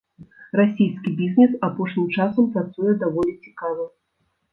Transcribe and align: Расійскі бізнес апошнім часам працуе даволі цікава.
Расійскі 0.59 1.11
бізнес 1.19 1.51
апошнім 1.67 2.07
часам 2.15 2.47
працуе 2.55 2.95
даволі 3.05 3.37
цікава. 3.45 3.85